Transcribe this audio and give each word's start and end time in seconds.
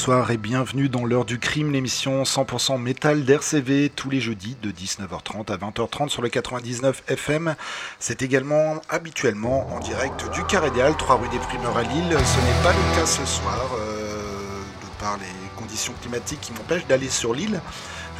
bonsoir 0.00 0.30
et 0.30 0.38
bienvenue 0.38 0.88
dans 0.88 1.04
l'heure 1.04 1.26
du 1.26 1.38
crime, 1.38 1.72
l'émission 1.72 2.22
100% 2.22 2.80
métal 2.80 3.26
d'RCV 3.26 3.92
tous 3.94 4.08
les 4.08 4.18
jeudis 4.18 4.56
de 4.62 4.70
19h30 4.70 5.52
à 5.52 5.58
20h30 5.58 6.08
sur 6.08 6.22
le 6.22 6.30
99 6.30 7.02
FM. 7.06 7.54
C'est 7.98 8.22
également 8.22 8.80
habituellement 8.88 9.68
en 9.70 9.78
direct 9.78 10.24
du 10.32 10.42
Carédial, 10.44 10.96
3 10.96 11.16
rue 11.16 11.28
des 11.28 11.38
Primeurs 11.38 11.76
à 11.76 11.82
Lille. 11.82 12.08
Ce 12.08 12.14
n'est 12.16 12.62
pas 12.62 12.72
le 12.72 12.96
cas 12.96 13.04
ce 13.04 13.26
soir, 13.26 13.68
euh, 13.78 14.62
de 14.80 15.00
par 15.02 15.18
les 15.18 15.60
conditions 15.60 15.92
climatiques 16.00 16.40
qui 16.40 16.54
m'empêchent 16.54 16.86
d'aller 16.86 17.10
sur 17.10 17.34
l'île. 17.34 17.60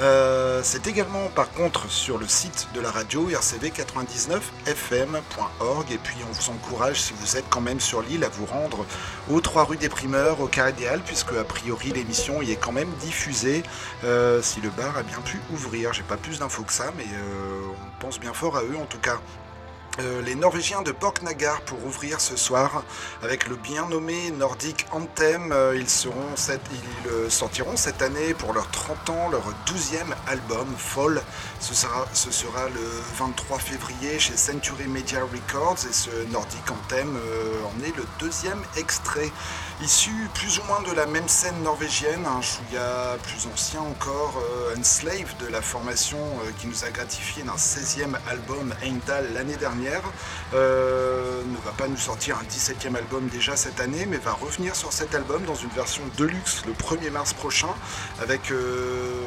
Euh, 0.00 0.60
c'est 0.62 0.86
également 0.86 1.28
par 1.28 1.52
contre 1.52 1.90
sur 1.90 2.16
le 2.16 2.26
site 2.26 2.68
de 2.74 2.80
la 2.80 2.90
radio 2.90 3.28
rcv99fm.org 3.28 5.92
et 5.92 5.98
puis 5.98 6.16
on 6.26 6.32
vous 6.32 6.48
encourage 6.48 7.02
si 7.02 7.12
vous 7.12 7.36
êtes 7.36 7.44
quand 7.50 7.60
même 7.60 7.80
sur 7.80 8.00
l'île 8.00 8.24
à 8.24 8.30
vous 8.30 8.46
rendre 8.46 8.86
aux 9.28 9.42
3 9.42 9.64
rue 9.64 9.76
des 9.76 9.90
Primeurs 9.90 10.40
au 10.40 10.46
Carré 10.46 10.72
des 10.72 10.88
puisque 11.04 11.34
a 11.34 11.44
priori 11.44 11.90
l'émission 11.90 12.40
y 12.40 12.52
est 12.52 12.56
quand 12.56 12.72
même 12.72 12.88
diffusée 13.00 13.62
euh, 14.04 14.40
si 14.40 14.62
le 14.62 14.70
bar 14.70 14.96
a 14.96 15.02
bien 15.02 15.20
pu 15.20 15.38
ouvrir. 15.52 15.92
J'ai 15.92 16.02
pas 16.02 16.16
plus 16.16 16.38
d'infos 16.38 16.62
que 16.62 16.72
ça 16.72 16.92
mais 16.96 17.04
euh, 17.04 17.60
on 17.68 18.00
pense 18.00 18.18
bien 18.18 18.32
fort 18.32 18.56
à 18.56 18.62
eux 18.62 18.78
en 18.80 18.86
tout 18.86 19.00
cas. 19.00 19.20
Euh, 20.00 20.22
les 20.22 20.34
Norvégiens 20.34 20.82
de 20.82 20.92
Borknagar 20.92 21.60
pour 21.62 21.84
ouvrir 21.84 22.20
ce 22.20 22.36
soir 22.36 22.84
avec 23.22 23.48
le 23.48 23.56
bien 23.56 23.86
nommé 23.88 24.30
Nordic 24.30 24.86
Anthem. 24.92 25.52
Euh, 25.52 25.76
ils, 25.76 25.86
euh, 27.06 27.28
sortiront 27.28 27.76
cette 27.76 28.00
année 28.00 28.32
pour 28.34 28.52
leurs 28.52 28.70
30 28.70 29.10
ans 29.10 29.28
leur 29.30 29.42
12e 29.66 30.14
album, 30.26 30.66
Fall. 30.78 31.20
Ce 31.60 31.74
sera, 31.74 32.68
le 32.68 33.02
23 33.18 33.58
février 33.58 34.18
chez 34.18 34.36
Century 34.36 34.86
Media 34.86 35.20
Records 35.20 35.86
et 35.88 35.92
ce 35.92 36.10
Nordic 36.30 36.70
Anthem 36.70 37.18
en 37.64 37.84
est 37.84 37.96
le 37.96 38.04
deuxième 38.18 38.62
extrait. 38.76 39.30
Issu 39.82 40.10
plus 40.34 40.58
ou 40.58 40.62
moins 40.64 40.82
de 40.82 40.94
la 40.94 41.06
même 41.06 41.28
scène 41.28 41.62
norvégienne, 41.62 42.26
un 42.26 42.42
chouïa 42.42 43.16
plus 43.22 43.48
ancien 43.52 43.80
encore, 43.80 44.42
Enslaved 44.78 45.36
de 45.40 45.46
la 45.46 45.62
formation 45.62 46.18
qui 46.58 46.66
nous 46.66 46.84
a 46.84 46.90
gratifié 46.90 47.42
d'un 47.42 47.56
16e 47.56 48.14
album 48.28 48.74
Eindal 48.82 49.32
l'année 49.34 49.56
dernière 49.56 49.89
euh, 50.54 51.42
ne 51.44 51.56
va 51.64 51.72
pas 51.76 51.88
nous 51.88 51.96
sortir 51.96 52.38
un 52.38 52.44
17e 52.44 52.96
album 52.96 53.28
déjà 53.28 53.56
cette 53.56 53.80
année, 53.80 54.06
mais 54.06 54.18
va 54.18 54.32
revenir 54.32 54.74
sur 54.74 54.92
cet 54.92 55.14
album 55.14 55.42
dans 55.44 55.54
une 55.54 55.70
version 55.70 56.02
deluxe 56.18 56.64
le 56.66 56.72
1er 56.72 57.10
mars 57.10 57.32
prochain, 57.32 57.74
avec 58.20 58.50
euh, 58.50 59.22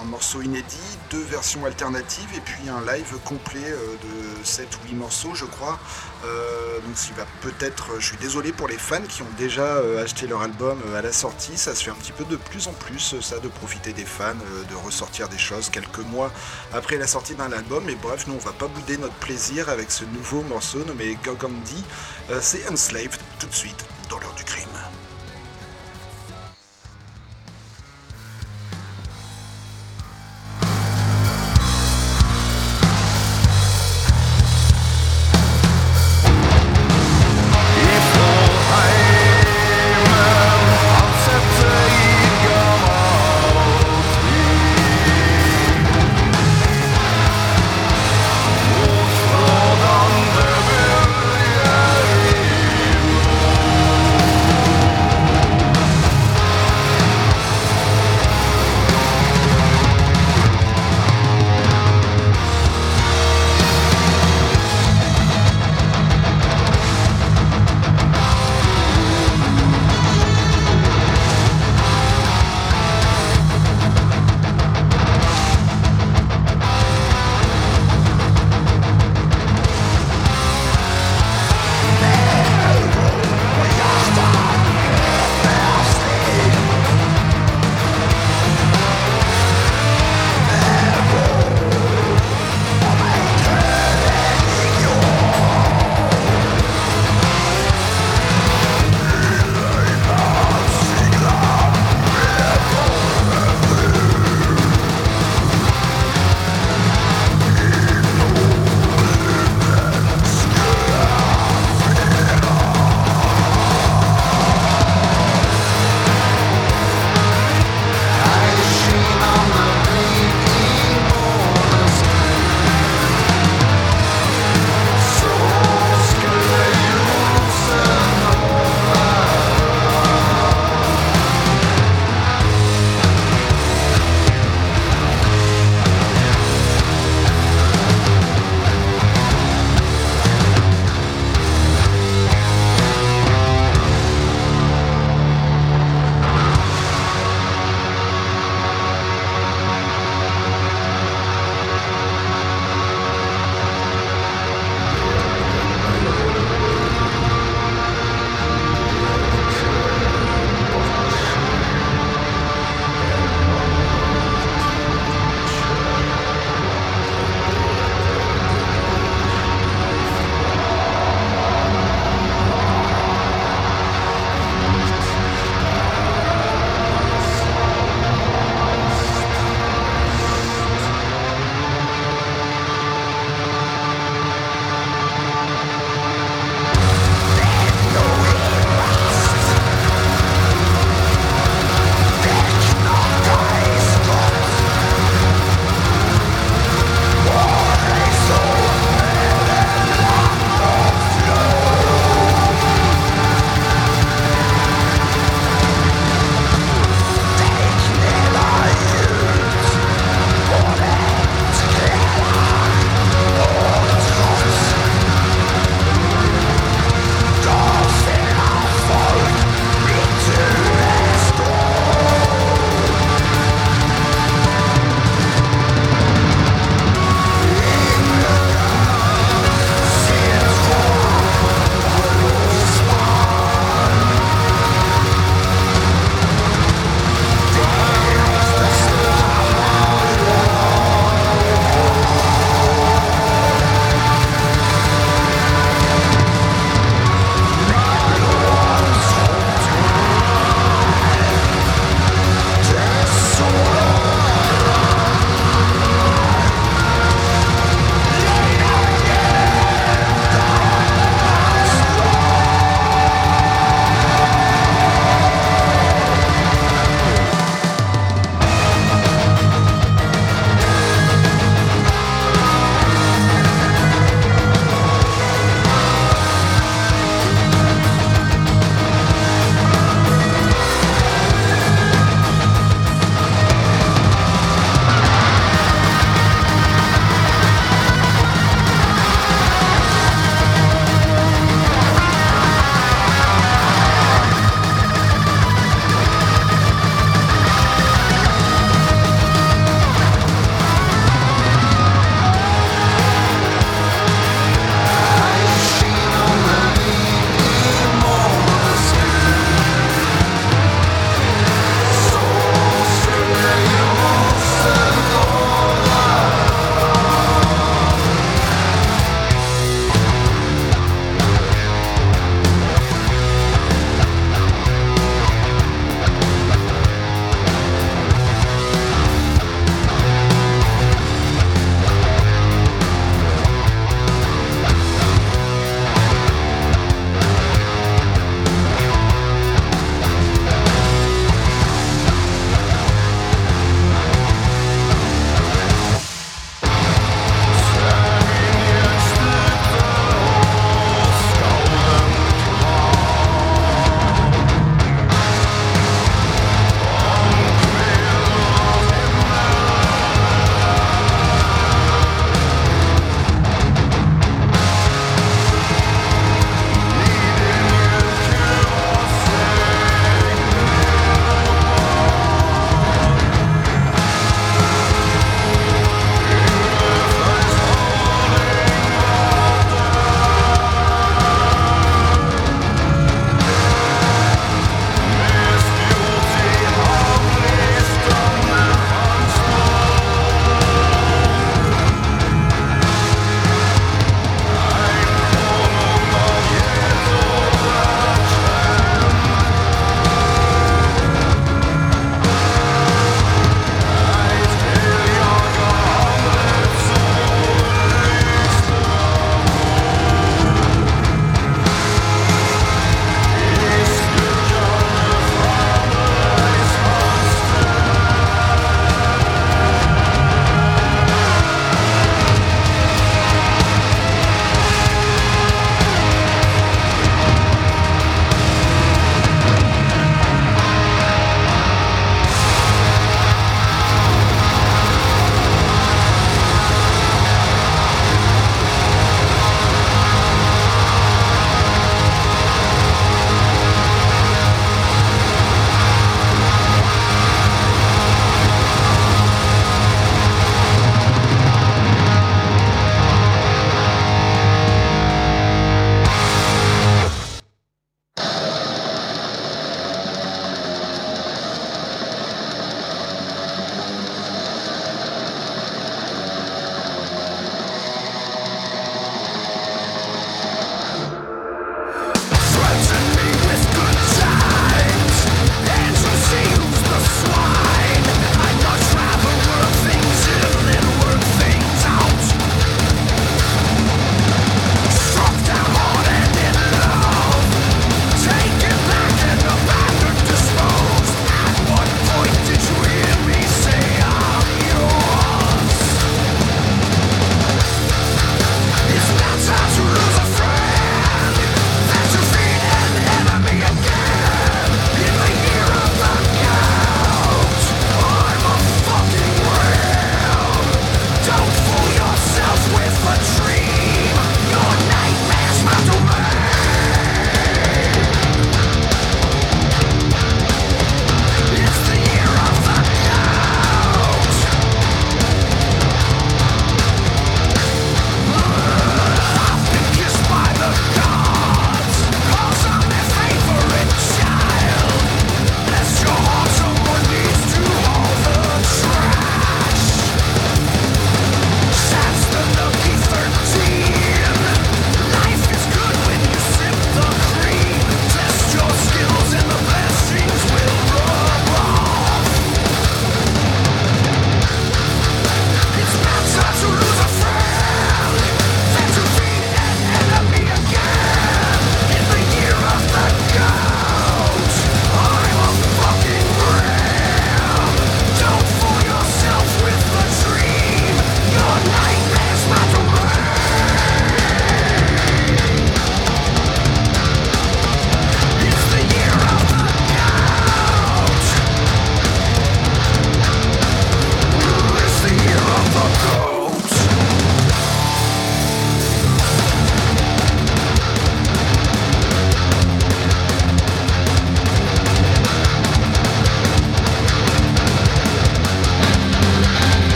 un, 0.00 0.04
morceau 0.04 0.42
inédit, 0.42 0.98
deux 1.10 1.22
versions 1.22 1.64
alternatives 1.64 2.28
et 2.36 2.40
puis 2.40 2.68
un 2.68 2.80
live 2.92 3.18
complet 3.24 3.60
euh, 3.64 4.38
de 4.38 4.44
7 4.44 4.68
ou 4.76 4.88
8 4.88 4.94
morceaux, 4.94 5.34
je 5.34 5.44
crois. 5.44 5.78
Donc 6.22 6.96
il 7.08 7.14
va 7.14 7.24
peut-être, 7.40 8.00
je 8.00 8.06
suis 8.06 8.16
désolé 8.16 8.52
pour 8.52 8.68
les 8.68 8.78
fans 8.78 9.02
qui 9.08 9.22
ont 9.22 9.30
déjà 9.36 9.78
acheté 10.02 10.26
leur 10.26 10.42
album 10.42 10.78
à 10.96 11.02
la 11.02 11.12
sortie, 11.12 11.56
ça 11.56 11.74
se 11.74 11.84
fait 11.84 11.90
un 11.90 11.94
petit 11.94 12.12
peu 12.12 12.24
de 12.24 12.36
plus 12.36 12.66
en 12.66 12.72
plus 12.72 13.20
ça 13.20 13.38
de 13.38 13.48
profiter 13.48 13.92
des 13.92 14.04
fans, 14.04 14.34
de 14.34 14.74
ressortir 14.74 15.28
des 15.28 15.38
choses 15.38 15.70
quelques 15.70 15.98
mois 15.98 16.32
après 16.72 16.96
la 16.96 17.06
sortie 17.06 17.34
d'un 17.34 17.52
album. 17.52 17.84
Mais 17.86 17.94
bref, 17.94 18.26
nous 18.26 18.34
on 18.34 18.38
va 18.38 18.52
pas 18.52 18.68
bouder 18.68 18.96
notre 18.96 19.14
plaisir 19.14 19.68
avec 19.68 19.90
ce 19.90 20.04
nouveau 20.04 20.42
morceau 20.42 20.84
nommé 20.84 21.18
Gogandi. 21.24 21.84
Euh, 22.30 22.38
c'est 22.40 22.68
Enslaved 22.70 23.18
tout 23.38 23.46
de 23.46 23.54
suite 23.54 23.84
dans 24.08 24.18
l'heure 24.18 24.34
du 24.34 24.44
crime. 24.44 24.87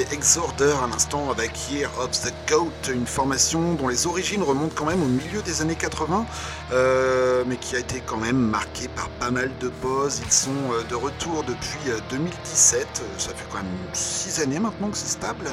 C'était 0.00 0.14
Exorder 0.14 0.74
à 0.82 0.86
l'instant 0.86 1.30
avec 1.30 1.52
Year 1.70 1.90
of 1.98 2.10
the 2.22 2.32
Goat, 2.48 2.90
une 2.90 3.06
formation 3.06 3.74
dont 3.74 3.88
les 3.88 4.06
origines 4.06 4.42
remontent 4.42 4.74
quand 4.74 4.86
même 4.86 5.02
au 5.02 5.06
milieu 5.06 5.42
des 5.42 5.60
années 5.60 5.74
80, 5.74 6.24
euh, 6.72 7.44
mais 7.46 7.56
qui 7.56 7.76
a 7.76 7.80
été 7.80 8.02
quand 8.06 8.16
même 8.16 8.38
marquée 8.38 8.88
par 8.88 9.08
pas 9.10 9.30
mal 9.30 9.50
de 9.60 9.68
pauses. 9.68 10.22
Ils 10.24 10.32
sont 10.32 10.50
euh, 10.72 10.82
de 10.88 10.94
retour 10.94 11.42
depuis 11.42 11.90
2017, 12.08 13.02
ça 13.18 13.30
fait 13.30 13.44
quand 13.50 13.58
même 13.58 13.66
6 13.92 14.40
années 14.40 14.58
maintenant 14.58 14.88
que 14.88 14.96
c'est 14.96 15.10
stable. 15.10 15.44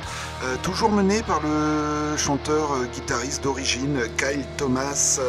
toujours 0.64 0.92
mené 0.92 1.24
par 1.24 1.42
le 1.42 2.16
chanteur 2.16 2.70
guitariste 2.94 3.44
d'origine 3.44 4.00
Kyle 4.18 4.46
Thomas. 4.56 5.20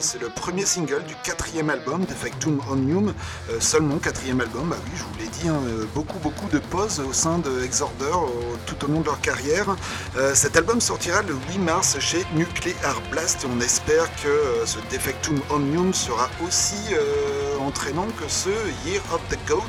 c'est 0.00 0.20
le 0.20 0.28
premier 0.28 0.64
single 0.64 1.02
du 1.04 1.14
quatrième 1.22 1.68
album 1.68 2.04
Defectum 2.06 2.60
Omnium, 2.70 3.12
seulement 3.60 3.98
quatrième 3.98 4.40
album, 4.40 4.68
bah 4.70 4.76
oui, 4.84 4.92
je 4.94 5.02
vous 5.02 5.18
l'ai 5.18 5.28
dit, 5.28 5.48
hein, 5.48 5.60
beaucoup 5.94 6.18
beaucoup 6.20 6.48
de 6.48 6.58
pauses 6.58 7.00
au 7.00 7.12
sein 7.12 7.38
de 7.38 7.62
Exorder 7.62 8.16
tout 8.66 8.84
au 8.84 8.88
long 8.88 9.00
de 9.00 9.06
leur 9.06 9.20
carrière. 9.20 9.76
Euh, 10.16 10.34
cet 10.34 10.56
album 10.56 10.80
sortira 10.80 11.22
le 11.22 11.34
8 11.50 11.58
mars 11.58 11.98
chez 12.00 12.24
Nuclear 12.34 13.00
Blast 13.10 13.44
et 13.44 13.46
on 13.46 13.60
espère 13.60 14.08
que 14.22 14.28
euh, 14.28 14.66
ce 14.66 14.78
Defectum 14.90 15.40
Omnium 15.50 15.92
sera 15.94 16.28
aussi 16.46 16.76
euh, 16.92 17.58
entraînant 17.60 18.06
que 18.18 18.28
ce 18.28 18.50
Year 18.86 19.02
of 19.12 19.20
the 19.30 19.38
Goat 19.48 19.62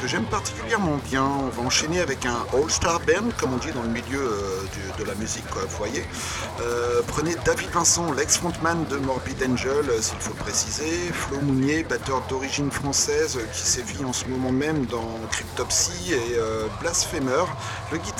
que 0.00 0.06
j'aime 0.06 0.24
particulièrement 0.24 0.98
bien. 1.10 1.24
On 1.24 1.48
va 1.48 1.62
enchaîner 1.62 2.00
avec 2.00 2.26
un 2.26 2.36
All-Star 2.52 3.00
Band, 3.00 3.30
comme 3.38 3.54
on 3.54 3.56
dit 3.56 3.72
dans 3.72 3.82
le 3.82 3.88
milieu 3.88 4.30
de 4.98 5.04
la 5.04 5.14
musique, 5.14 5.44
vous 5.50 5.76
voyez. 5.76 6.04
prenez 7.08 7.34
David 7.44 7.70
Vincent, 7.70 8.12
l'ex-frontman 8.12 8.84
de 8.88 8.96
Morbid 8.98 9.42
Angel, 9.42 9.84
s'il 10.00 10.18
faut 10.18 10.32
le 10.32 10.44
préciser, 10.44 11.10
Flo 11.12 11.40
Mounier, 11.40 11.82
batteur 11.82 12.22
d'origine 12.28 12.70
française 12.70 13.38
qui 13.52 13.62
sévit 13.62 14.04
en 14.04 14.12
ce 14.12 14.26
moment 14.26 14.52
même 14.52 14.86
dans 14.86 15.18
Cryptopsy 15.30 16.12
et 16.12 16.38
Blasphemer. 16.80 17.44
Le 17.90 17.98
guitariste 17.98 18.13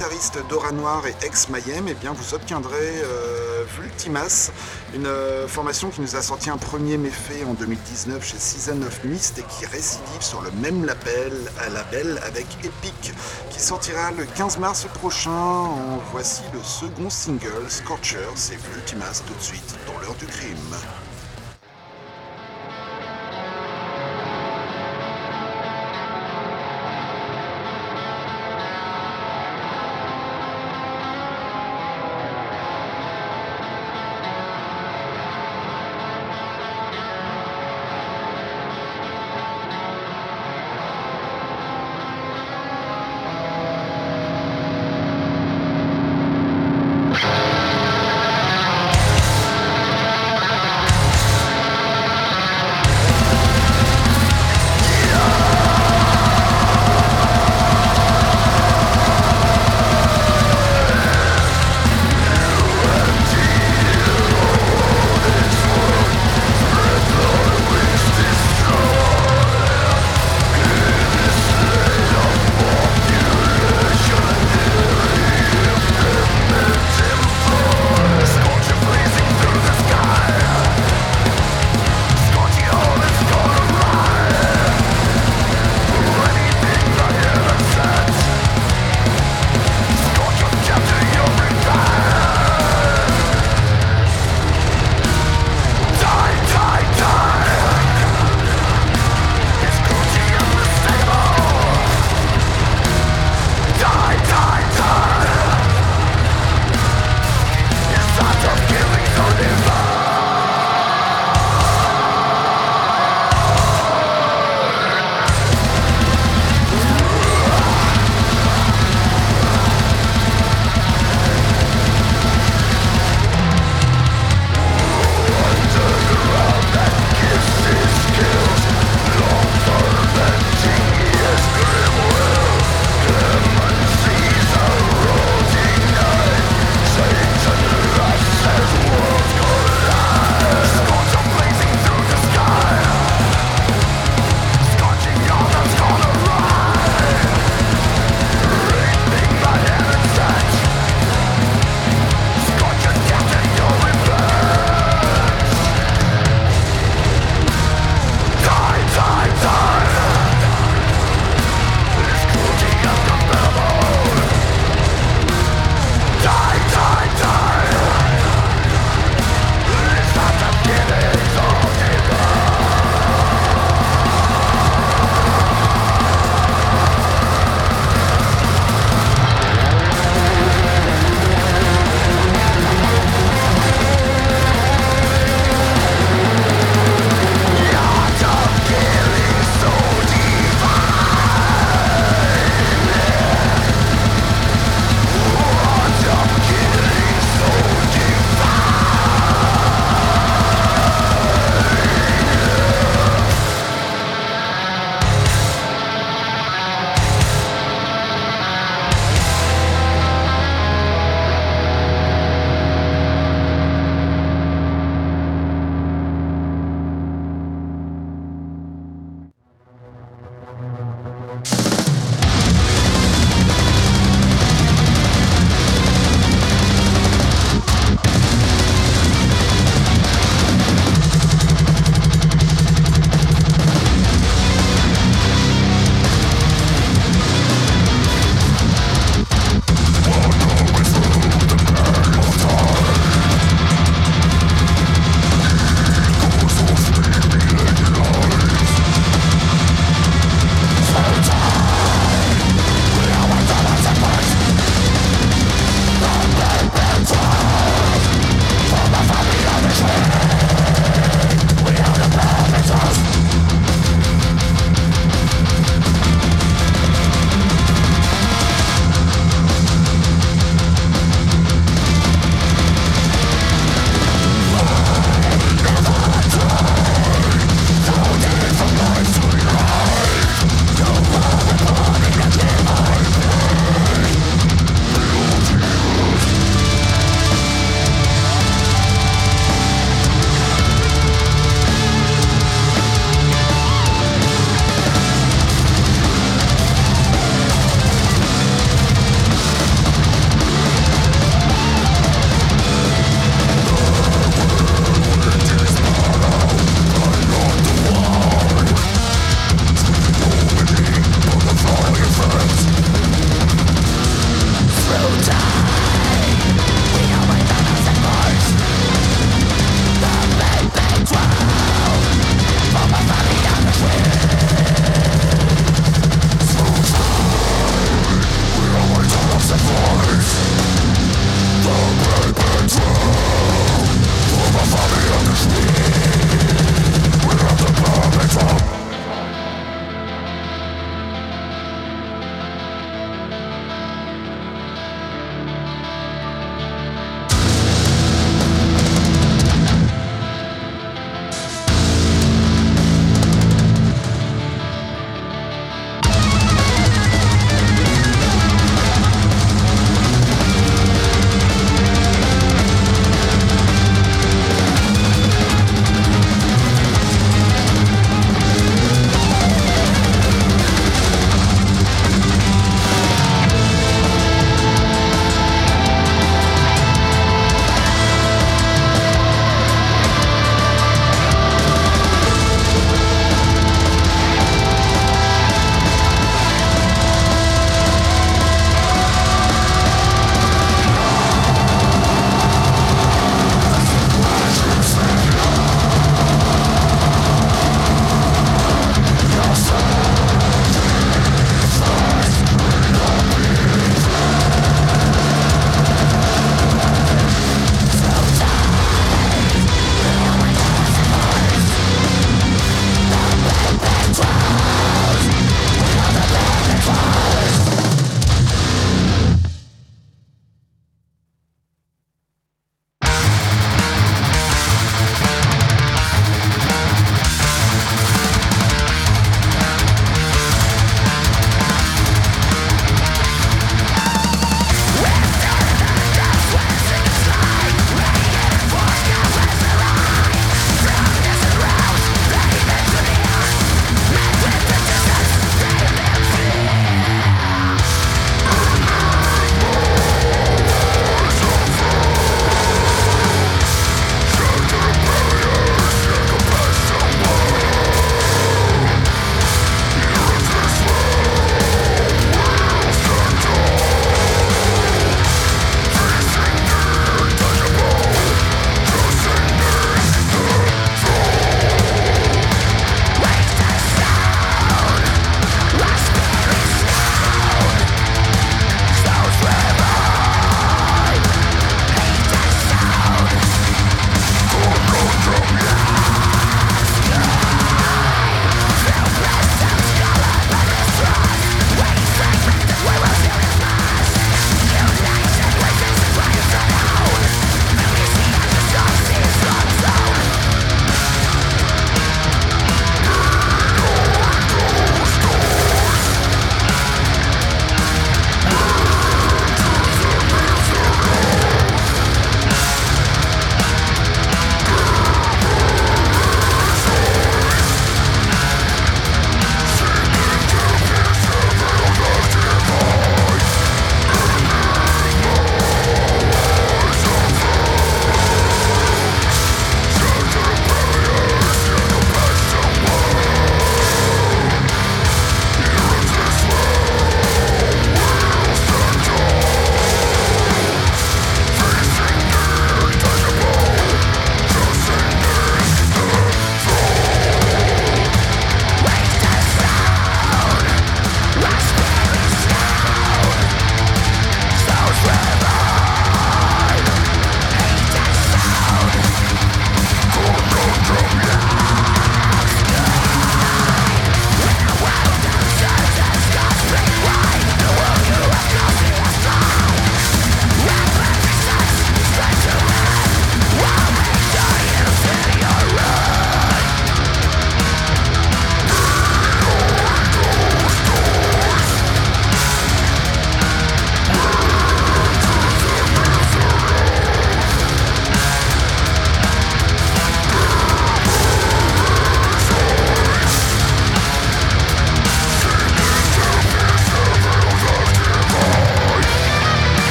Dora 0.48 0.72
Noir 0.72 1.07
et 1.07 1.14
ex 1.24 1.48
Mayhem, 1.48 1.87
et 1.88 1.96
eh 2.02 2.09
vous 2.09 2.35
obtiendrez 2.35 2.74
euh, 3.04 3.64
Vultimas, 3.78 4.50
une 4.94 5.07
euh, 5.07 5.46
formation 5.46 5.90
qui 5.90 6.00
nous 6.00 6.16
a 6.16 6.22
sorti 6.22 6.50
un 6.50 6.57
premier 6.57 6.96
méfait 6.96 7.44
en 7.44 7.54
2019 7.54 8.24
chez 8.24 8.38
Season 8.38 8.83
of 8.83 9.04
Mist 9.04 9.38
et 9.38 9.42
qui 9.42 9.66
récidive 9.66 10.20
sur 10.20 10.42
le 10.42 10.50
même 10.52 10.85
label, 10.85 11.33
à 11.61 11.68
label 11.68 12.20
avec 12.26 12.46
Epic, 12.64 13.12
qui 13.50 13.61
sortira 13.61 14.11
le 14.11 14.24
15 14.24 14.59
mars 14.59 14.87
prochain. 14.94 15.68
Voici 16.11 16.42
le 16.52 16.61
second 16.62 17.11
single, 17.11 17.68
Scorcher, 17.68 18.28
c'est 18.35 18.57
Vultimas 18.57 19.22
tout 19.26 19.35
de 19.35 19.42
suite 19.42 19.76
dans 19.87 19.98
l'heure 20.00 20.16
du 20.16 20.26
crime. 20.26 21.03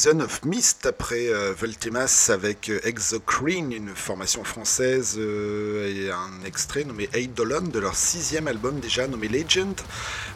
Season 0.00 0.20
of 0.20 0.46
Mist 0.46 0.86
après 0.86 1.28
euh, 1.28 1.52
avec 2.30 2.70
euh, 2.70 2.80
Exocrine, 2.84 3.70
une 3.70 3.94
formation 3.94 4.44
française, 4.44 5.16
euh, 5.18 6.06
et 6.06 6.10
un 6.10 6.46
extrait 6.46 6.84
nommé 6.84 7.06
Dolan 7.36 7.60
de 7.60 7.78
leur 7.78 7.94
sixième 7.94 8.48
album 8.48 8.80
déjà 8.80 9.06
nommé 9.06 9.28
Legend, 9.28 9.78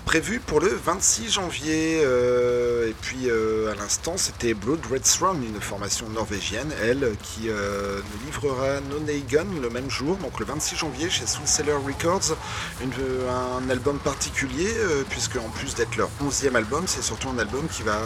prévu 0.05 0.39
pour 0.39 0.61
le 0.61 0.69
26 0.69 1.31
janvier. 1.31 2.03
et 2.03 2.95
puis 3.01 3.31
à 3.31 3.75
l'instant, 3.75 4.19
c'était 4.19 4.53
Blood 4.53 4.85
Red 4.91 5.03
Throne, 5.03 5.43
une 5.43 5.61
formation 5.61 6.11
norvégienne, 6.11 6.71
elle, 6.83 7.13
qui 7.23 7.49
nous 7.49 8.27
livrera 8.27 8.81
No 8.91 8.99
Gun 9.29 9.47
le 9.63 9.71
même 9.71 9.91
jour, 9.91 10.17
donc 10.19 10.39
le 10.41 10.47
26 10.47 10.77
janvier 10.77 11.09
chez 11.09 11.27
Soulseller 11.27 11.73
Records, 11.73 12.37
un 12.83 13.71
album 13.71 13.99
particulier, 13.99 14.69
puisque 15.09 15.37
en 15.37 15.49
plus 15.49 15.75
d'être 15.75 15.97
leur 15.97 16.11
onzième 16.21 16.57
album, 16.57 16.85
c'est 16.87 17.03
surtout 17.03 17.31
un 17.31 17.39
album 17.39 17.67
qui 17.69 17.83
va 17.83 17.99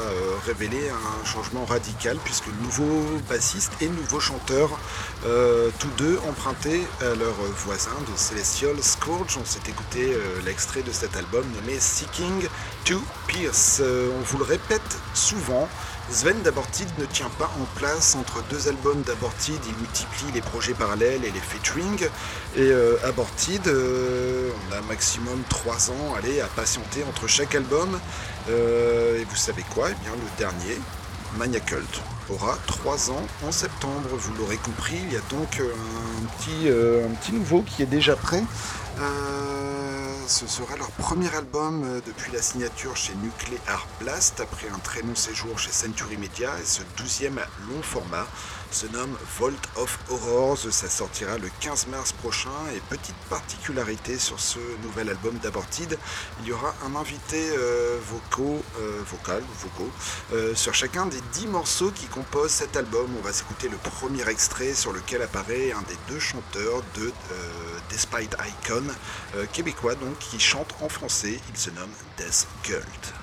révéler 0.46 0.88
un 0.90 1.24
changement 1.24 1.47
radical 1.66 2.18
puisque 2.24 2.48
nouveau 2.62 3.18
bassiste 3.28 3.72
et 3.80 3.88
nouveau 3.88 4.20
chanteur, 4.20 4.78
euh, 5.26 5.70
tous 5.78 5.90
deux 5.96 6.18
empruntés 6.28 6.82
à 7.00 7.14
leur 7.14 7.34
voisin 7.56 7.96
de 8.10 8.16
Celestial 8.16 8.74
Scourge. 8.82 9.38
On 9.40 9.44
s'est 9.44 9.68
écouté 9.68 10.12
euh, 10.12 10.40
l'extrait 10.44 10.82
de 10.82 10.92
cet 10.92 11.16
album 11.16 11.44
nommé 11.54 11.78
Seeking 11.78 12.46
to 12.84 13.00
Pierce. 13.26 13.78
Euh, 13.80 14.10
on 14.18 14.22
vous 14.22 14.38
le 14.38 14.44
répète 14.44 14.96
souvent. 15.14 15.68
Sven 16.10 16.40
d'Abortid 16.40 16.88
ne 16.98 17.04
tient 17.04 17.30
pas 17.38 17.50
en 17.60 17.78
place 17.78 18.14
entre 18.14 18.42
deux 18.48 18.68
albums 18.68 19.02
d'Abortid, 19.02 19.60
il 19.66 19.76
multiplie 19.76 20.32
les 20.32 20.40
projets 20.40 20.72
parallèles 20.72 21.22
et 21.22 21.30
les 21.30 21.40
featuring. 21.40 22.08
Et 22.56 22.72
Abortid, 23.04 23.68
on 23.68 24.72
a 24.74 24.80
maximum 24.88 25.42
3 25.50 25.90
ans 25.90 26.14
allez, 26.16 26.40
à 26.40 26.46
patienter 26.46 27.04
entre 27.06 27.26
chaque 27.26 27.54
album. 27.54 28.00
et 28.48 29.24
vous 29.28 29.36
savez 29.36 29.62
quoi? 29.74 29.90
Eh 29.90 30.02
bien 30.02 30.12
le 30.12 30.38
dernier, 30.38 30.78
Mania 31.36 31.60
Cult 31.60 32.00
aura 32.30 32.56
3 32.66 33.10
ans 33.10 33.26
en 33.46 33.52
septembre. 33.52 34.08
Vous 34.12 34.34
l'aurez 34.34 34.56
compris, 34.56 34.96
il 35.04 35.12
y 35.12 35.16
a 35.16 35.20
donc 35.30 35.60
euh, 35.60 35.72
un 36.22 36.26
petit, 36.26 36.68
euh, 36.68 37.06
un 37.06 37.14
petit 37.14 37.32
nouveau 37.32 37.62
qui 37.62 37.82
est 37.82 37.86
déjà 37.86 38.16
prêt. 38.16 38.42
Euh, 39.00 40.14
ce 40.26 40.46
sera 40.46 40.76
leur 40.76 40.90
premier 40.92 41.34
album 41.34 42.00
depuis 42.06 42.32
la 42.32 42.42
signature 42.42 42.96
chez 42.96 43.14
Nuclear 43.14 43.86
Blast 44.00 44.40
après 44.40 44.68
un 44.68 44.78
très 44.78 45.00
long 45.02 45.14
séjour 45.14 45.58
chez 45.58 45.70
Century 45.70 46.16
Media 46.18 46.50
et 46.60 46.66
ce 46.66 46.82
douzième 46.98 47.40
long 47.68 47.82
format 47.82 48.26
se 48.70 48.86
nomme 48.86 49.16
Vault 49.38 49.68
of 49.76 49.98
Horrors. 50.10 50.58
Ça 50.70 50.88
sortira 50.88 51.38
le 51.38 51.48
15 51.60 51.86
mars 51.88 52.12
prochain. 52.12 52.50
Et 52.74 52.80
petite 52.88 53.16
particularité 53.28 54.18
sur 54.18 54.40
ce 54.40 54.58
nouvel 54.82 55.08
album 55.10 55.36
d'Abortid, 55.38 55.98
il 56.40 56.48
y 56.48 56.52
aura 56.52 56.74
un 56.86 56.96
invité 56.96 57.50
euh, 57.56 57.98
vocaux, 58.06 58.62
euh, 58.78 59.02
vocal, 59.06 59.42
euh, 60.32 60.54
sur 60.54 60.74
chacun 60.74 61.06
des 61.06 61.20
10 61.32 61.48
morceaux 61.48 61.90
qui 61.90 62.06
composent 62.06 62.50
cet 62.50 62.76
album. 62.76 63.10
On 63.18 63.22
va 63.22 63.32
s'écouter 63.32 63.68
le 63.68 63.76
premier 63.76 64.28
extrait 64.28 64.74
sur 64.74 64.92
lequel 64.92 65.22
apparaît 65.22 65.72
un 65.72 65.82
des 65.82 65.96
deux 66.08 66.20
chanteurs 66.20 66.82
de 66.94 67.12
Despite 67.90 68.36
Icon, 68.46 68.84
québécois 69.52 69.94
donc, 69.94 70.18
qui 70.18 70.38
chante 70.38 70.74
en 70.82 70.88
français. 70.88 71.40
Il 71.50 71.58
se 71.58 71.70
nomme 71.70 71.90
Death 72.16 72.46
Cult. 72.62 73.14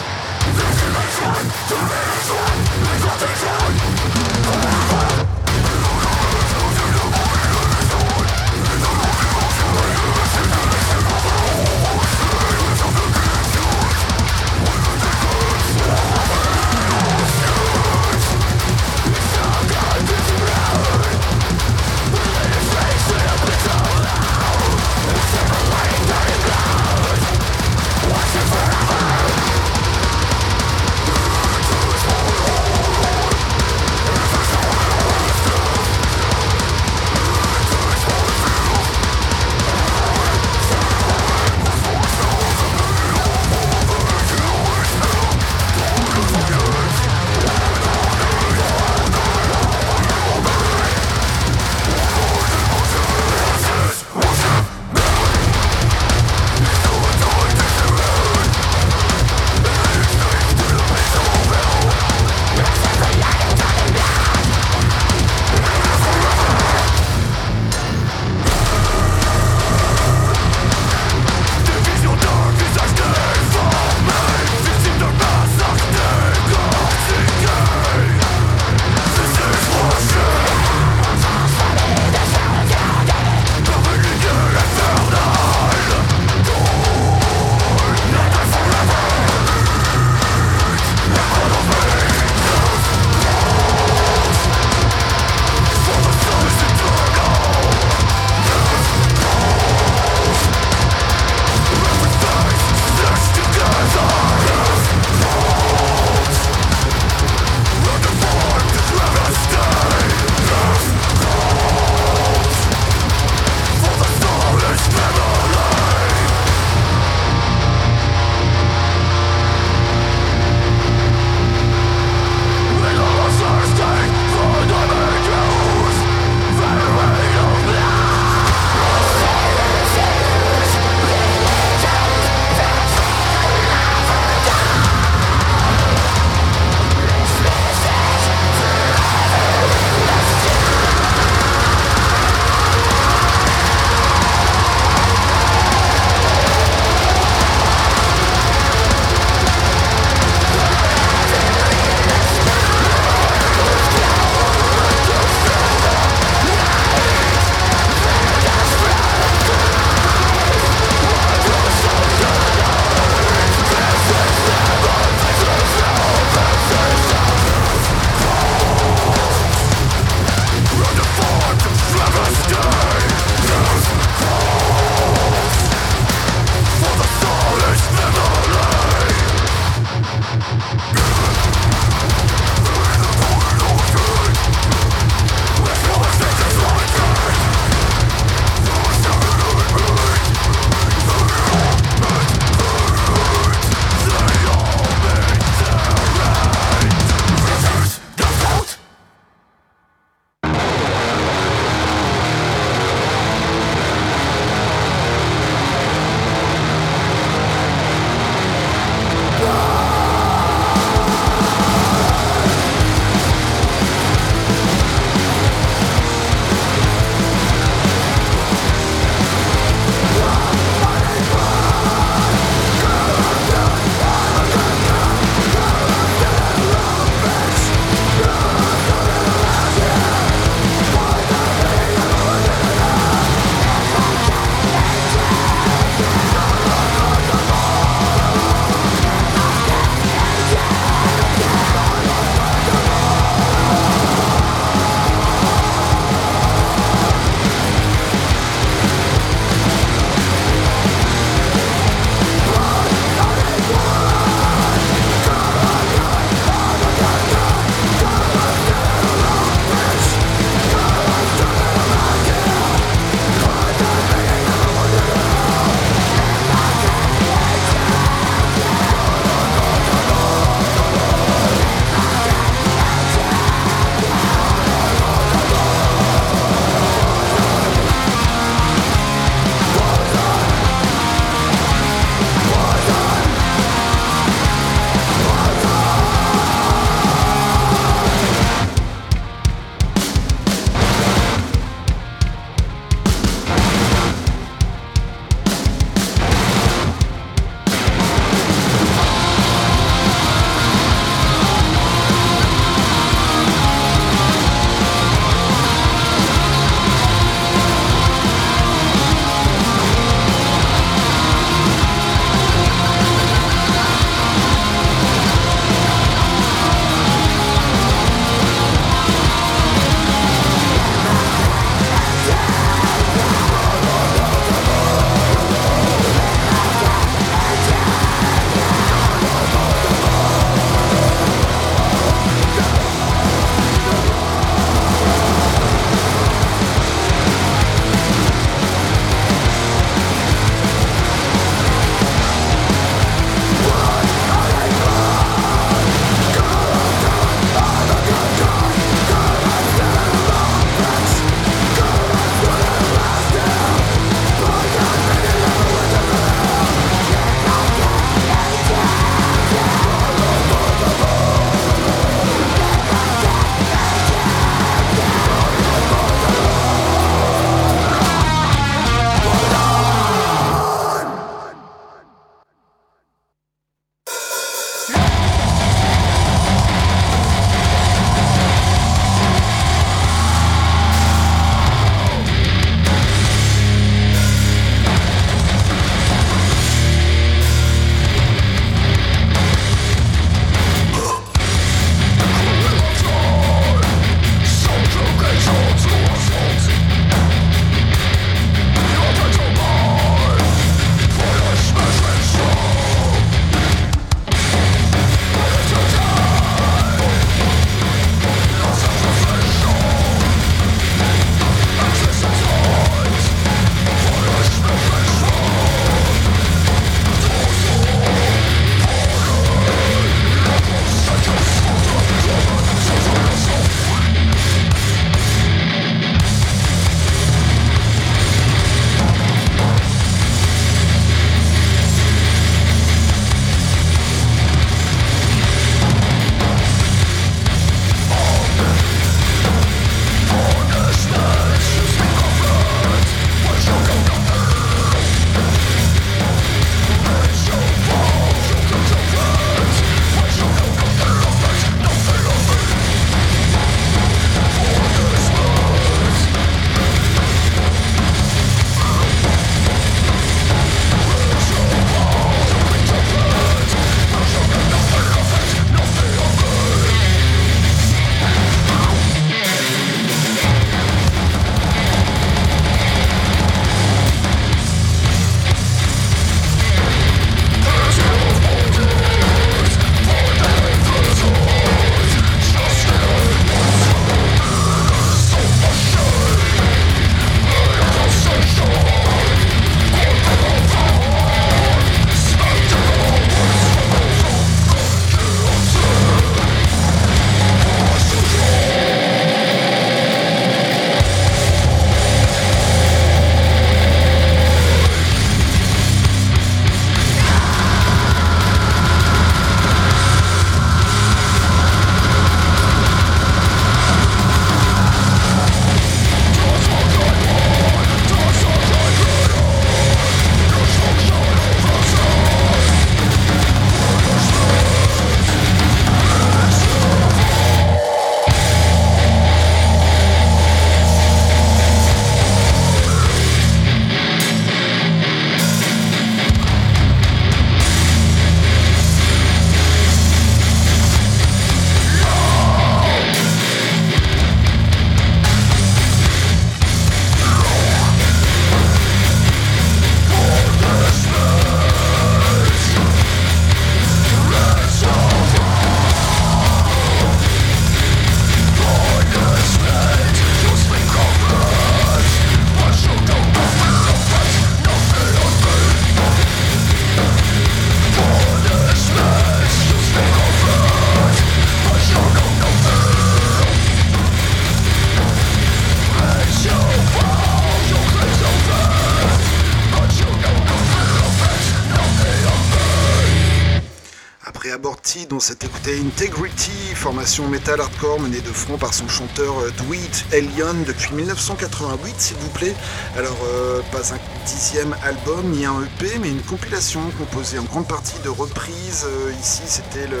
Metal 587.20 587.60
hardcore 587.60 588.00
menée 588.00 588.22
de 588.22 588.32
front 588.32 588.56
par 588.56 588.72
son 588.72 588.88
chanteur 588.88 589.38
euh, 589.38 589.50
Dweet 589.58 590.06
Elion 590.12 590.54
depuis 590.66 590.94
1988 590.94 591.94
s'il 591.98 592.16
vous 592.16 592.30
plaît. 592.30 592.54
Alors 592.96 593.18
euh, 593.26 593.60
pas 593.70 593.92
un 593.92 593.98
dixième 594.24 594.74
album 594.82 595.30
ni 595.30 595.44
un 595.44 595.60
EP 595.62 595.98
mais 596.00 596.08
une 596.08 596.22
compilation 596.22 596.80
composée 596.98 597.38
en 597.38 597.42
grande 597.42 597.68
partie 597.68 597.98
de 598.02 598.08
reprises. 598.08 598.86
Euh, 598.86 599.12
ici 599.20 599.42
c'était 599.46 599.86
le 599.88 600.00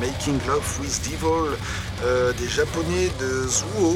Making 0.00 0.38
Love 0.46 0.80
with 0.80 1.00
Devil 1.08 1.56
des 2.38 2.48
japonais 2.48 3.10
de 3.20 3.46
Zuo 3.46 3.94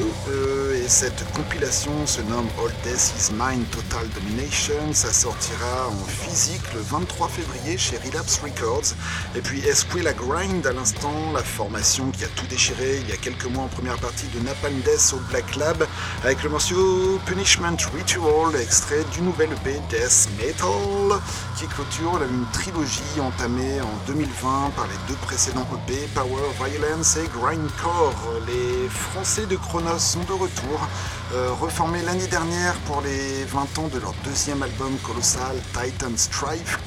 et 0.75 0.87
cette 0.87 1.23
compilation 1.33 2.05
se 2.05 2.21
nomme 2.21 2.47
All 2.59 2.71
Death 2.83 3.13
is 3.17 3.31
Mine 3.33 3.65
Total 3.65 4.07
Domination. 4.09 4.93
Ça 4.93 5.11
sortira 5.11 5.89
en 5.89 6.05
physique 6.05 6.61
le 6.75 6.81
23 6.81 7.27
février 7.29 7.77
chez 7.77 7.97
Relapse 7.97 8.41
Records. 8.43 8.93
Et 9.35 9.41
puis 9.41 9.59
Esquila 9.61 10.13
Grind 10.13 10.65
à 10.67 10.73
l'instant, 10.73 11.31
la 11.33 11.41
formation 11.41 12.11
qui 12.11 12.23
a 12.25 12.27
tout 12.35 12.45
déchiré 12.47 12.99
il 13.01 13.09
y 13.09 13.13
a 13.13 13.17
quelques 13.17 13.45
mois 13.45 13.63
en 13.63 13.67
première 13.67 13.97
partie 13.97 14.27
de 14.27 14.39
Napalm 14.45 14.79
Death 14.81 15.13
au 15.13 15.19
Black 15.31 15.55
Lab, 15.55 15.87
avec 16.23 16.43
le 16.43 16.49
morceau 16.49 17.19
Punishment 17.25 17.77
Ritual, 17.95 18.55
extrait 18.61 19.03
du 19.13 19.21
nouvel 19.21 19.49
EP 19.53 19.79
Death 19.89 20.29
Metal, 20.37 21.19
qui 21.57 21.65
clôture 21.67 22.21
une 22.21 22.45
trilogie 22.53 23.19
entamée 23.19 23.81
en 23.81 23.93
2020 24.05 24.71
par 24.75 24.85
les 24.85 24.97
deux 25.07 25.19
précédents 25.21 25.65
EP, 25.87 26.07
Power, 26.13 26.49
Violence 26.63 27.17
et 27.17 27.27
Grindcore. 27.27 28.13
Les 28.47 28.87
Français 28.89 29.45
de 29.45 29.55
Chronos 29.55 29.99
sont 29.99 30.23
de 30.23 30.33
retour, 30.33 30.87
euh, 31.33 31.51
reformés 31.59 32.01
l'année 32.03 32.27
dernière 32.27 32.75
pour 32.85 33.01
les 33.01 33.43
20 33.45 33.79
ans 33.79 33.87
de 33.93 33.99
leur 33.99 34.13
deuxième 34.23 34.63
album 34.63 34.95
colossal 35.03 35.55
Titan 35.73 36.11
Strife 36.15 36.79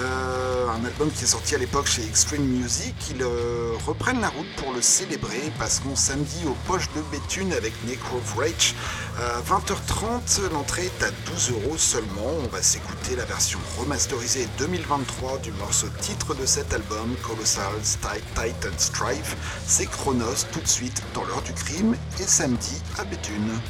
euh, 0.00 0.68
un 0.68 0.84
album 0.84 1.10
qui 1.10 1.24
est 1.24 1.26
sorti 1.26 1.54
à 1.54 1.58
l'époque 1.58 1.86
chez 1.86 2.02
Extreme 2.02 2.42
Music. 2.42 2.94
Ils 3.10 3.22
euh, 3.22 3.72
reprennent 3.86 4.20
la 4.20 4.28
route 4.28 4.46
pour 4.56 4.72
le 4.72 4.80
célébrer 4.82 5.52
parce 5.58 5.80
qu'on 5.80 5.96
samedi 5.96 6.44
aux 6.46 6.56
poches 6.66 6.88
de 6.94 7.02
Béthune 7.12 7.52
avec 7.52 7.72
Necro 7.86 8.20
Rage. 8.36 8.74
À 9.18 9.40
20h30, 9.42 10.52
l'entrée 10.52 10.86
est 10.86 11.04
à 11.04 11.10
12 11.32 11.52
euros 11.52 11.76
seulement. 11.76 12.30
On 12.44 12.48
va 12.48 12.62
s'écouter 12.62 13.16
la 13.16 13.24
version 13.24 13.58
remasterisée 13.78 14.48
2023 14.58 15.38
du 15.38 15.52
morceau 15.52 15.88
titre 16.00 16.34
de 16.34 16.46
cet 16.46 16.72
album, 16.72 17.14
Colossal 17.22 17.72
Titan 17.82 18.76
Strife. 18.78 19.36
C'est 19.66 19.86
Chronos 19.86 20.46
tout 20.52 20.60
de 20.60 20.68
suite 20.68 21.02
dans 21.14 21.24
l'heure 21.24 21.42
du 21.42 21.52
crime 21.52 21.96
et 22.18 22.24
samedi 22.24 22.80
à 22.98 23.04
Béthune. 23.04 23.60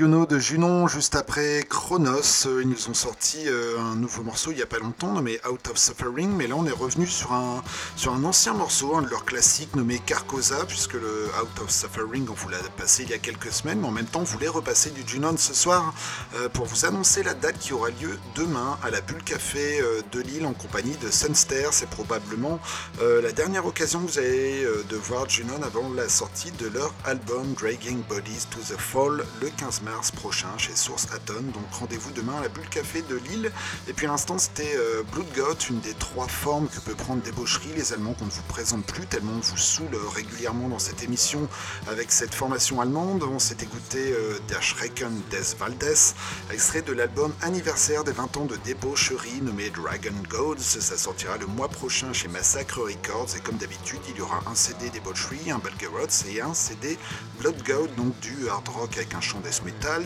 De 0.00 0.38
Junon, 0.40 0.88
juste 0.88 1.14
après 1.14 1.64
Chronos, 1.68 2.46
euh, 2.46 2.62
ils 2.62 2.68
nous 2.68 2.88
ont 2.88 2.94
sorti 2.94 3.44
euh, 3.46 3.78
un 3.78 3.94
nouveau 3.94 4.24
morceau 4.24 4.50
il 4.50 4.56
n'y 4.56 4.62
a 4.62 4.66
pas 4.66 4.80
longtemps 4.80 5.12
nommé 5.12 5.38
Out 5.48 5.68
of 5.68 5.78
Suffering, 5.78 6.30
mais 6.30 6.48
là 6.48 6.56
on 6.56 6.66
est 6.66 6.72
revenu 6.72 7.06
sur 7.06 7.32
un, 7.32 7.62
ancien 8.24 8.54
morceau, 8.54 8.96
un 8.96 9.02
de 9.02 9.08
leurs 9.08 9.24
classiques 9.24 9.76
nommé 9.76 10.00
Carcosa, 10.04 10.64
puisque 10.66 10.94
le 10.94 11.28
Out 11.40 11.62
of 11.62 11.70
Suffering 11.70 12.26
on 12.28 12.32
vous 12.32 12.48
l'a 12.48 12.58
passé 12.76 13.04
il 13.04 13.10
y 13.10 13.12
a 13.12 13.18
quelques 13.18 13.52
semaines, 13.52 13.78
mais 13.80 13.86
en 13.86 13.92
même 13.92 14.06
temps 14.06 14.22
on 14.22 14.24
voulait 14.24 14.48
repasser 14.48 14.90
du 14.90 15.06
Junon 15.06 15.36
ce 15.36 15.54
soir 15.54 15.94
euh, 16.34 16.48
pour 16.48 16.66
vous 16.66 16.84
annoncer 16.86 17.22
la 17.22 17.34
date 17.34 17.60
qui 17.60 17.72
aura 17.72 17.90
lieu 17.90 18.18
demain 18.34 18.76
à 18.82 18.90
la 18.90 19.00
Bulle 19.00 19.22
Café 19.22 19.80
de 20.10 20.20
Lille 20.20 20.44
en 20.44 20.54
compagnie 20.54 20.96
de 20.96 21.10
Sunster. 21.10 21.68
C'est 21.70 21.88
probablement 21.88 22.58
la 23.00 23.30
dernière 23.30 23.64
occasion 23.64 24.00
que 24.00 24.10
vous 24.10 24.18
avez 24.18 24.64
euh, 24.64 24.84
de 24.88 24.96
voir 24.96 25.28
Junon 25.28 25.62
avant 25.62 25.88
la 25.94 26.08
sortie 26.08 26.50
de 26.52 26.66
leur 26.66 26.92
album 27.04 27.54
Dragging 27.54 28.02
Bodies 28.08 28.46
to 28.50 28.58
the 28.60 28.78
Fall 28.78 29.24
le 29.40 29.50
15 29.50 29.83
mars 29.84 30.10
prochain 30.10 30.48
chez 30.58 30.74
Source 30.74 31.06
Aton. 31.14 31.42
Donc 31.52 31.72
rendez-vous 31.72 32.10
demain 32.12 32.36
à 32.38 32.42
la 32.42 32.48
Bulle 32.48 32.68
Café 32.68 33.02
de 33.02 33.16
Lille. 33.16 33.52
Et 33.88 33.92
puis 33.92 34.06
à 34.06 34.10
l'instant, 34.10 34.38
c'était 34.38 34.74
euh, 34.76 35.02
Blood 35.12 35.26
Goth, 35.36 35.68
une 35.68 35.80
des 35.80 35.94
trois 35.94 36.26
formes 36.26 36.68
que 36.68 36.80
peut 36.80 36.94
prendre 36.94 37.22
débaucherie. 37.22 37.70
Les 37.76 37.92
Allemands 37.92 38.14
qu'on 38.14 38.24
ne 38.24 38.30
vous 38.30 38.42
présente 38.48 38.84
plus 38.86 39.06
tellement 39.06 39.32
on 39.36 39.40
vous 39.40 39.56
saoule 39.56 39.94
euh, 39.94 40.08
régulièrement 40.08 40.68
dans 40.68 40.78
cette 40.78 41.02
émission 41.02 41.48
avec 41.88 42.10
cette 42.10 42.34
formation 42.34 42.80
allemande. 42.80 43.22
On 43.22 43.38
s'est 43.38 43.58
écouté 43.60 44.12
euh, 44.12 44.38
Der 44.48 44.62
Schrecken 44.62 45.20
des 45.30 45.54
Waldes, 45.60 46.14
extrait 46.50 46.82
de 46.82 46.92
l'album 46.92 47.32
anniversaire 47.42 48.04
des 48.04 48.12
20 48.12 48.36
ans 48.38 48.44
de 48.46 48.56
débaucherie 48.56 49.42
nommé 49.42 49.70
Dragon 49.70 50.14
Gods. 50.28 50.58
Ça 50.58 50.96
sortira 50.96 51.36
le 51.36 51.46
mois 51.46 51.68
prochain 51.68 52.12
chez 52.12 52.28
Massacre 52.28 52.80
Records. 52.80 53.36
Et 53.36 53.40
comme 53.40 53.56
d'habitude, 53.56 54.00
il 54.08 54.16
y 54.16 54.20
aura 54.20 54.40
un 54.46 54.54
CD 54.54 54.90
débaucherie, 54.90 55.50
un 55.50 55.58
Belgerots 55.58 56.24
et 56.28 56.40
un 56.40 56.54
CD 56.54 56.98
Blood 57.40 57.62
God, 57.66 57.94
donc 57.96 58.18
du 58.20 58.48
hard 58.48 58.68
rock 58.68 58.96
avec 58.96 59.14
un 59.14 59.20
chant 59.20 59.40
death 59.40 59.62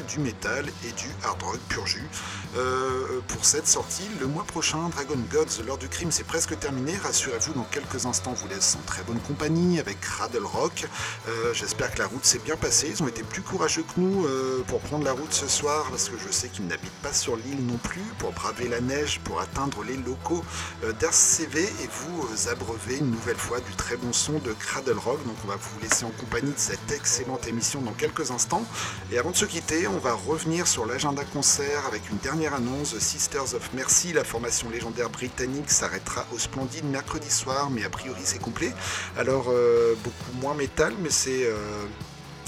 du 0.09 0.19
metal 0.19 0.67
et 0.85 0.93
du 0.93 1.07
hard 1.25 1.43
rock 1.43 1.59
pur 1.69 1.87
jus. 1.87 2.09
Euh, 2.57 3.21
pour 3.29 3.45
cette 3.45 3.69
sortie, 3.69 4.09
le 4.21 4.27
mois 4.27 4.45
prochain, 4.45 4.89
Dragon 4.89 5.19
Gods, 5.31 5.63
l'heure 5.65 5.79
du 5.79 5.89
crime, 5.89 6.11
c'est 6.11 6.27
presque 6.27 6.59
terminé. 6.59 6.97
Rassurez-vous, 6.97 7.53
dans 7.53 7.67
quelques 7.71 8.07
instants, 8.07 8.33
vous 8.33 8.49
laisse 8.49 8.77
en 8.77 8.85
très 8.87 9.03
bonne 9.03 9.21
compagnie 9.21 9.79
avec 9.79 10.01
Cradle 10.01 10.45
Rock. 10.45 10.87
Euh, 11.29 11.53
J'espère 11.55 11.93
que 11.93 11.99
la 11.99 12.07
route 12.07 12.25
s'est 12.25 12.41
bien 12.41 12.57
passée. 12.57 12.89
Ils 12.91 13.03
ont 13.03 13.09
été 13.09 13.23
plus 13.23 13.43
courageux 13.43 13.83
que 13.83 14.01
nous 14.01 14.25
euh, 14.25 14.65
pour 14.67 14.81
prendre 14.81 15.05
la 15.05 15.13
route 15.13 15.33
ce 15.33 15.47
soir, 15.47 15.87
parce 15.91 16.09
que 16.09 16.17
je 16.19 16.33
sais 16.33 16.49
qu'ils 16.49 16.67
n'habitent 16.67 16.91
pas 17.03 17.13
sur 17.13 17.37
l'île 17.37 17.65
non 17.65 17.79
plus, 17.79 18.03
pour 18.19 18.33
braver 18.33 18.69
la 18.69 18.81
neige, 18.81 19.21
pour 19.23 19.41
atteindre 19.41 19.85
les 19.85 19.97
locaux 19.97 20.45
d'RCV 20.83 21.63
et 21.63 21.89
vous 21.93 22.49
abreuver 22.49 22.99
une 22.99 23.11
nouvelle 23.11 23.37
fois 23.37 23.61
du 23.61 23.73
très 23.73 23.97
bon 23.97 24.13
son 24.13 24.39
de 24.39 24.53
Cradle 24.53 24.99
Rock. 24.99 25.23
Donc 25.25 25.37
on 25.45 25.49
va 25.49 25.57
vous 25.57 25.81
laisser 25.81 26.05
en 26.05 26.11
compagnie 26.11 26.53
de 26.53 26.59
cette 26.59 26.91
excellente 26.91 27.47
émission 27.47 27.81
dans 27.83 27.93
quelques 27.93 28.31
instants. 28.31 28.65
Et 29.13 29.19
avant 29.19 29.31
de 29.31 29.37
se 29.37 29.45
quitter, 29.45 29.58
on 29.89 29.99
va 29.99 30.13
revenir 30.13 30.67
sur 30.67 30.87
l'agenda 30.87 31.25
concert 31.25 31.87
avec 31.87 32.09
une 32.11 32.19
dernière 32.19 32.55
annonce. 32.55 32.97
Sisters 32.99 33.55
of 33.55 33.73
Mercy, 33.75 34.13
la 34.13 34.25
formation 34.25 34.71
légendaire 34.71 35.11
britannique, 35.11 35.71
s'arrêtera 35.71 36.27
au 36.33 36.39
Splendide 36.39 36.85
mercredi 36.85 37.31
soir, 37.31 37.69
mais 37.71 37.85
a 37.85 37.91
priori 37.91 38.21
c'est 38.25 38.41
complet. 38.41 38.73
Alors 39.17 39.47
euh, 39.49 39.95
beaucoup 40.05 40.33
moins 40.41 40.55
métal, 40.55 40.95
mais 41.01 41.11
c'est... 41.11 41.45
euh, 41.45 41.57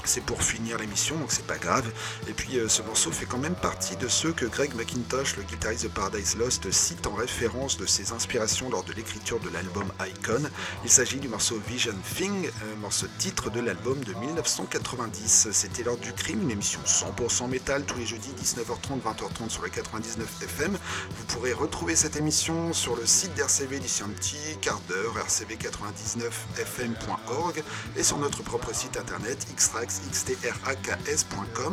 c'est 0.04 0.22
pour 0.22 0.42
finir 0.42 0.78
l'émission, 0.78 1.16
donc 1.16 1.32
c'est 1.32 1.46
pas 1.46 1.58
grave. 1.58 1.90
Et 2.28 2.32
puis 2.32 2.58
euh, 2.58 2.68
ce 2.68 2.82
morceau 2.82 3.10
fait 3.10 3.26
quand 3.26 3.38
même 3.38 3.54
partie 3.54 3.96
de 3.96 4.08
ceux 4.08 4.32
que 4.32 4.46
Greg 4.46 4.74
McIntosh, 4.74 5.36
le 5.36 5.42
guitariste 5.42 5.84
de 5.84 5.88
Paradise 5.88 6.36
Lost, 6.36 6.70
cite 6.70 7.06
en 7.06 7.14
référence 7.14 7.76
de 7.76 7.86
ses 7.86 8.12
inspirations 8.12 8.70
lors 8.70 8.84
de 8.84 8.92
l'écriture 8.92 9.40
de 9.40 9.48
l'album 9.50 9.90
Icon. 10.00 10.48
Il 10.84 10.90
s'agit 10.90 11.18
du 11.18 11.28
morceau 11.28 11.60
Vision 11.66 11.94
Thing, 12.16 12.48
morceau 12.80 13.06
titre 13.18 13.50
de 13.50 13.60
l'album 13.60 14.02
de 14.04 14.14
1990. 14.14 15.48
C'était 15.52 15.82
l'heure 15.82 15.98
du 15.98 16.12
crime, 16.12 16.42
une 16.42 16.50
émission 16.50 16.80
100% 16.84 17.48
métal 17.48 17.84
tous 17.84 17.98
les 17.98 18.06
jeudis 18.06 18.32
19h30, 18.42 19.00
20h30 19.02 19.48
sur 19.48 19.62
le 19.62 19.68
99 19.68 20.42
FM. 20.42 20.72
Vous 20.72 21.24
pourrez 21.26 21.52
retrouver 21.52 21.94
cette 21.96 22.16
émission 22.16 22.72
sur 22.72 22.96
le 22.96 23.04
site 23.06 23.34
d'RCV 23.34 23.78
d'ici 23.78 24.02
un 24.02 24.08
petit 24.08 24.56
quart 24.60 24.80
d'heure, 24.88 25.16
rcv99fm.org 25.18 27.62
et 27.96 28.02
sur 28.02 28.18
notre 28.18 28.42
propre 28.42 28.74
site 28.74 28.96
internet 28.96 29.46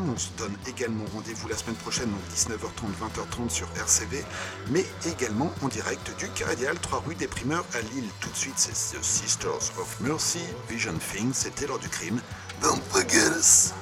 On 0.08 0.18
se 0.18 0.30
donne 0.38 0.56
également 0.68 1.04
rendez-vous 1.14 1.48
la 1.48 1.56
semaine 1.56 1.76
prochaine, 1.76 2.10
donc 2.10 2.22
19h30, 2.34 2.90
20h30 3.00 3.50
sur 3.50 3.68
RCV, 3.76 4.24
mais 4.70 4.86
également 5.06 5.52
en 5.62 5.68
direct 5.68 6.12
du 6.18 6.28
Caradial, 6.30 6.80
3 6.80 7.04
rue 7.06 7.16
des 7.16 7.28
Primeurs 7.28 7.66
à 7.74 7.82
Lille. 7.82 8.10
Tout 8.20 8.30
de 8.30 8.36
suite, 8.36 8.58
c'est 8.58 8.98
The 8.98 9.04
Sisters 9.04 9.72
of 9.80 10.00
Mercy, 10.02 10.42
Vision 10.70 10.96
Thing, 11.14 11.32
c'était 11.34 11.68
l'heure 11.68 11.80
du 11.80 11.90
crime. 11.90 12.20
Don't 12.62 12.82
forget 12.92 13.38
us! 13.38 13.74